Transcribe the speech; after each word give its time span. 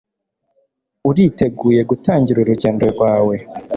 uriteguye 1.09 1.81
gutangira 1.89 2.37
urugendo 2.39 2.83
rwawe 2.93 3.35